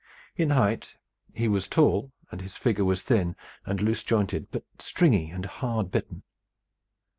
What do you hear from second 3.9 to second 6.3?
jointed, but stringy and hard bitten.